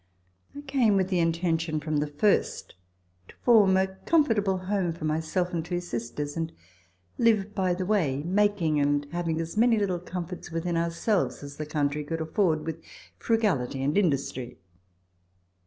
[0.55, 2.73] I came with the intention from the first
[3.27, 6.51] to form a comfortable home for self and two sisters, and
[7.19, 11.67] live by the way, making and having as many little comforts within ourselves as the
[11.67, 12.81] country could afford with
[13.19, 14.57] frugality and industry.